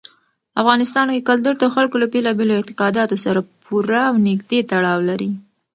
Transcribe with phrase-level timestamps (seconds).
[0.61, 5.31] افغانستان کې کلتور د خلکو له بېلابېلو اعتقاداتو سره پوره او نږدې تړاو لري.